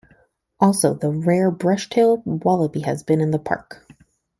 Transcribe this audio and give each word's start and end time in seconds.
Also 0.59 0.95
the 0.95 1.11
rare 1.11 1.51
brush-tail 1.51 2.23
wallaby 2.25 2.79
has 2.79 3.03
been 3.03 3.21
in 3.21 3.29
the 3.29 3.37
park. 3.37 3.85